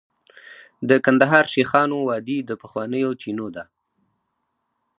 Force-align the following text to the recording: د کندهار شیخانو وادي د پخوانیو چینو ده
د 0.89 0.91
کندهار 1.05 1.45
شیخانو 1.53 1.97
وادي 2.07 2.37
د 2.43 2.51
پخوانیو 2.61 3.11
چینو 3.21 3.47
ده 3.55 3.63